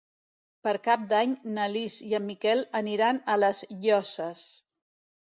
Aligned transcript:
Per 0.67 0.71
Cap 0.85 1.01
d'Any 1.09 1.33
na 1.57 1.65
Lis 1.73 1.97
i 2.11 2.15
en 2.19 2.25
Miquel 2.29 2.63
aniran 2.79 3.19
a 3.35 3.35
les 3.43 3.61
Llosses. 3.83 4.47